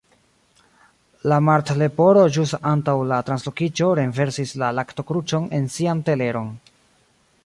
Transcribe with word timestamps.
La 1.31 1.35
Martleporo 1.49 2.23
ĵus 2.37 2.53
antaŭ 2.71 2.95
la 3.11 3.19
translokiĝo 3.29 3.89
renversis 4.01 4.55
la 4.63 4.71
laktokruĉon 4.79 5.49
en 5.59 5.69
sian 5.77 6.03
teleron 6.09 6.53